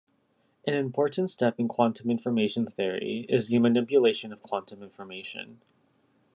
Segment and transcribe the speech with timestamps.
[0.65, 5.61] An important step in quantum information theory is the manipulation of quantum information.